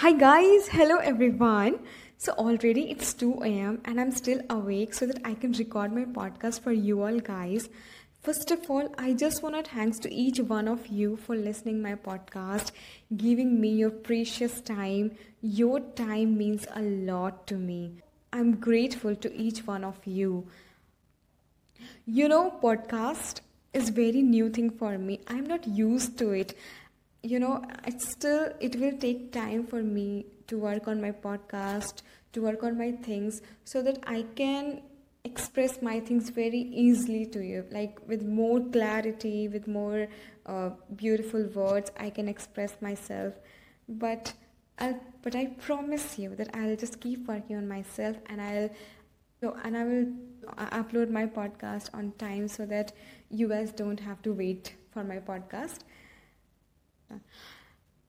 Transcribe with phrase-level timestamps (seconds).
[0.00, 1.78] Hi guys, hello everyone.
[2.18, 3.80] So already it's 2 a.m.
[3.86, 7.70] and I'm still awake so that I can record my podcast for you all guys.
[8.20, 11.80] First of all, I just want to thanks to each one of you for listening
[11.80, 12.72] my podcast,
[13.16, 15.12] giving me your precious time.
[15.40, 17.92] Your time means a lot to me.
[18.34, 20.46] I'm grateful to each one of you.
[22.04, 23.40] You know, podcast
[23.72, 25.20] is very new thing for me.
[25.26, 26.54] I'm not used to it
[27.32, 27.54] you know
[27.90, 32.62] it's still it will take time for me to work on my podcast to work
[32.62, 34.80] on my things so that i can
[35.26, 37.64] express my things very easily to you.
[37.72, 40.06] Like with more clarity with more
[40.46, 43.34] uh, beautiful words i can express myself.
[43.88, 44.32] But
[44.78, 48.68] I'll, but i promise you that i'll just keep working on myself and i'll
[49.40, 50.06] so and i will
[50.58, 52.92] uh, upload my podcast on time so that
[53.30, 55.78] you guys don't have to wait for my podcast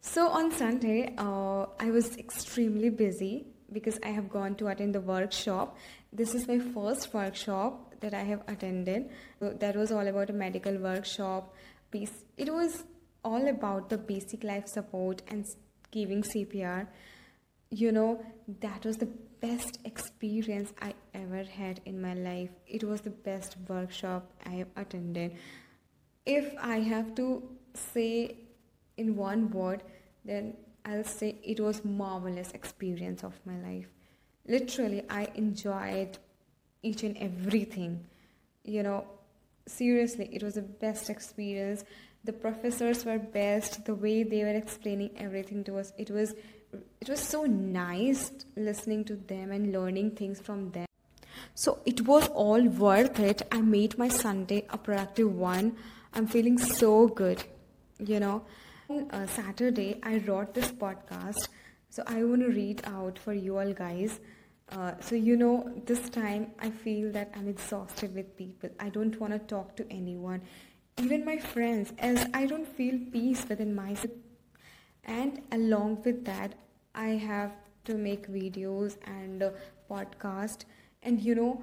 [0.00, 5.00] so on Sunday, uh, I was extremely busy because I have gone to attend the
[5.00, 5.76] workshop.
[6.12, 9.10] This is my first workshop that I have attended.
[9.40, 11.54] that was all about a medical workshop.
[11.92, 12.84] It was
[13.24, 15.44] all about the basic life support and
[15.90, 16.86] giving CPR.
[17.70, 18.24] You know,
[18.60, 19.08] that was the
[19.40, 22.50] best experience I ever had in my life.
[22.66, 25.36] It was the best workshop I have attended.
[26.24, 27.42] If I have to
[27.74, 28.45] say
[28.96, 29.82] in one word,
[30.24, 33.88] then I'll say it was marvelous experience of my life.
[34.46, 36.18] Literally, I enjoyed
[36.82, 38.04] each and everything.
[38.64, 39.04] You know,
[39.66, 41.84] seriously, it was the best experience.
[42.24, 43.84] The professors were best.
[43.84, 46.34] The way they were explaining everything to us, it was
[47.00, 50.86] it was so nice listening to them and learning things from them.
[51.54, 53.42] So it was all worth it.
[53.50, 55.76] I made my Sunday a productive one.
[56.12, 57.44] I'm feeling so good,
[57.98, 58.44] you know
[58.88, 61.48] uh, Saturday, I wrote this podcast.
[61.90, 64.20] So I want to read out for you all guys.
[64.70, 68.70] Uh, so, you know, this time I feel that I'm exhausted with people.
[68.80, 70.42] I don't want to talk to anyone,
[70.98, 74.14] even my friends, as I don't feel peace within myself.
[75.04, 76.54] And along with that,
[76.94, 77.52] I have
[77.84, 79.50] to make videos and uh,
[79.88, 80.64] podcast.
[81.02, 81.62] And, you know,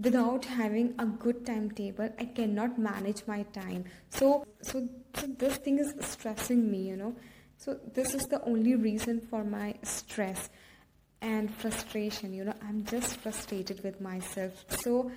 [0.00, 3.84] without having a good timetable i cannot manage my time.
[4.10, 7.14] So so, so this thing is stressing me you know.
[7.56, 10.50] So this is the only reason for my stress
[11.20, 12.54] and frustration you know.
[12.62, 14.64] I'm just frustrated with myself.
[14.68, 15.10] So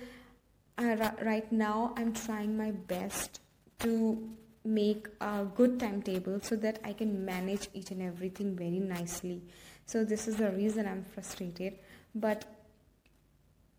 [0.78, 3.40] uh, right now i'm trying my best
[3.80, 4.30] to
[4.64, 9.42] make a good timetable so that i can manage each and everything very nicely.
[9.86, 11.78] So this is the reason i'm frustrated.
[12.14, 12.44] But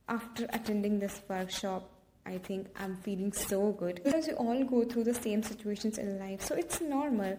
[0.08, 1.90] after attending this workshop
[2.26, 6.20] i think i'm feeling so good because we all go through the same situations in
[6.20, 7.38] life so it's normal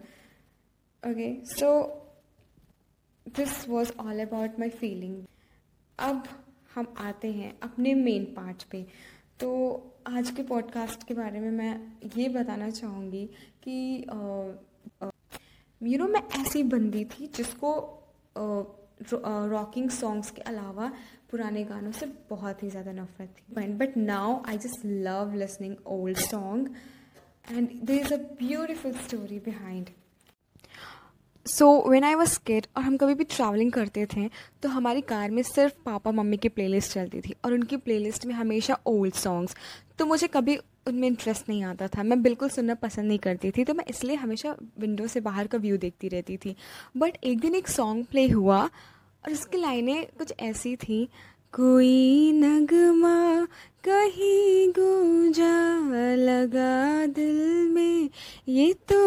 [1.03, 2.01] okay so
[3.25, 5.25] this was all about my feeling
[5.99, 6.23] अब
[6.75, 8.85] हम आते हैं अपने main part पे
[9.39, 9.49] तो
[10.07, 11.73] आज के podcast के बारे में मैं
[12.17, 13.25] ये बताना चाहूँगी
[13.67, 14.05] कि
[15.81, 17.71] यू नो मैं ऐसी बंदी थी जिसको
[19.01, 20.91] रॉकिंग सॉन्ग्स के अलावा
[21.31, 26.17] पुराने गानों से बहुत ही ज़्यादा नफरत थी। But now I just love listening old
[26.17, 26.69] song
[27.51, 29.89] and there is a beautiful story behind
[31.45, 34.27] so when I was kid और हम कभी भी ट्रैवलिंग करते थे
[34.63, 38.33] तो हमारी कार में सिर्फ़ पापा मम्मी की प्लेलिस्ट चलती थी और उनकी प्लेलिस्ट में
[38.35, 39.55] हमेशा ओल्ड सॉन्ग्स
[39.99, 40.57] तो मुझे कभी
[40.87, 44.15] उनमें इंटरेस्ट नहीं आता था। मैं बिल्कुल सुनना पसंद नहीं करती थी तो मैं इसलिए
[44.15, 46.55] हमेशा विंडो से बाहर का व्यू देखती रहती थी।
[46.97, 51.07] बट एक दिन एक सॉन्ग प्ले हुआ और उसकी लाइनें कुछ ऐसी थी,
[51.53, 53.45] कोई नगमा
[53.83, 58.09] कहीं गूंजा लगा दिल में,
[58.47, 59.04] ये तो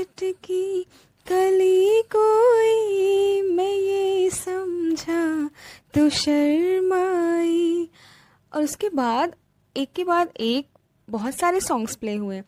[0.00, 0.82] चटकी
[1.26, 5.50] कली कोई मैं ये समझा
[5.94, 7.90] तो शर्माई।
[8.52, 9.34] और उसके बाद
[9.76, 10.68] एक के बाद एक
[11.08, 12.42] बहुत सारे सॉन्ग्स प्ले हुए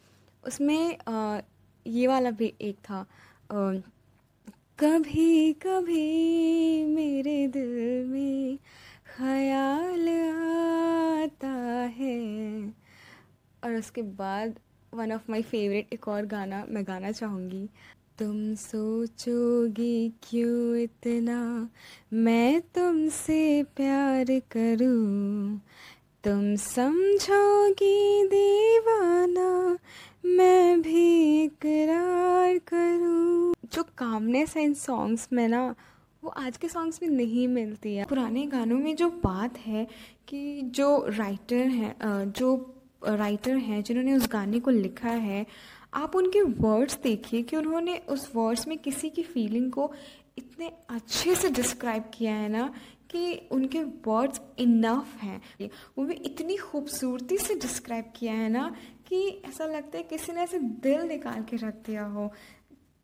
[0.47, 1.41] उसमें आ,
[1.87, 3.01] ये वाला भी एक था
[3.53, 3.73] आ,
[4.79, 8.59] कभी कभी मेरे दिल में
[9.17, 11.55] ख्याल आता
[11.99, 12.21] है।
[13.65, 14.59] और उसके बाद
[14.95, 17.69] वन ऑफ़ माय फेवरेट एक और गाना मैं गाना चाहूँगी।
[18.19, 21.69] तुम सोचोगी क्यों इतना?
[22.13, 25.61] मैं तुमसे प्यार करूँ।
[26.25, 29.79] तुम समझोगी दीवाना?
[30.25, 35.75] मैं भी इकरार करूँ। जो कामनेस है इन सॉन्ग्स में ना,
[36.25, 39.87] वो आज के सॉन्ग्स में नहीं मिलती है। पुराने गानों में जो बात है
[40.29, 41.97] कि जो राइटर हैं
[42.33, 45.47] जो राइटर हैं जिन्होंने उस गाने को लिखा है,
[45.95, 49.93] आप उनके वर्ड्स देखिए कि उन्होंने उस वर्ड्स में किसी की फीलिंग को
[50.39, 52.73] इतने अच्छे से डिस्क्राइब किया है ना
[53.11, 55.41] कि उनके वर्ड्स इनफ हैं।
[55.99, 58.69] वो भी इतनी खूबसूरती से डिस्क्राइब किया है ना
[59.07, 62.33] कि ऐसा लगता है किसी ने ऐसे दिल निकाल के रख दिया हो।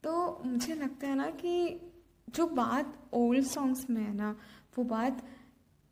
[0.05, 1.81] तो मुझे लगता है ना कि
[2.35, 4.37] जो बात ओल्ड सॉन्ग्स में है ना,
[4.79, 5.23] वो बात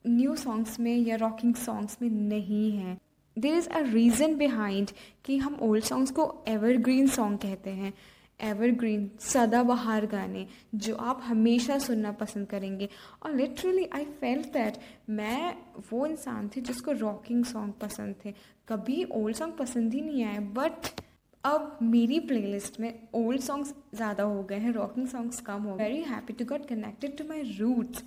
[0.04, 2.98] न्यू सॉन्ग्स में या रॉकिंग सॉन्ग्स में नहीं है।
[3.36, 4.90] There is a reason behind
[5.24, 7.92] कि हम ओल्ड सॉन्ग्स को एवरग्रीन सॉन्ग कहते हैं।
[8.40, 12.88] एवरग्रीन सदाबहार गाने, जो आप हमेशा सुनना पसंद करेंगे।
[13.22, 14.78] और लिटरली आई फेल्ट दैट
[15.10, 15.54] मैं
[15.92, 18.34] वो इंसान थी जिसको रॉकिंग सॉन्ग पसंद थे।
[18.68, 21.00] कभी ओल्ड सॉन्ग पसंद ही नहीं आए बट
[21.44, 25.84] अब मेरी प्लेलिस्ट में ओल्ड सॉन्ग्स ज़्यादा हो गए हैं रॉकिंग सॉन्ग्स कम हो गए।
[25.84, 28.02] Very happy to get connected to my roots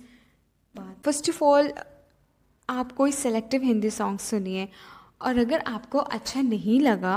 [1.04, 1.72] first of all
[2.68, 4.68] आप कोई सेलेक्टिव हिंदी सॉन्ग सुनिए।
[5.22, 7.16] और अगर आपको अच्छा नहीं लगा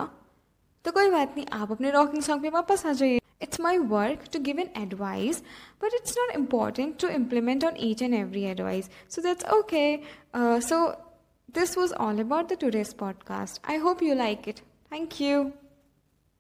[0.86, 3.20] तो कोई बात नहीं आप अपने रॉकिंग सॉन्ग पे वापस आ जाइए
[3.64, 5.42] my work to give an advice,
[5.80, 8.90] but it's not important to implement on each and every advice.
[9.08, 10.04] So that's okay.
[10.34, 10.98] Uh, so
[11.52, 13.60] this was all about the today's podcast.
[13.64, 14.62] I hope you like it.
[14.90, 15.54] Thank you.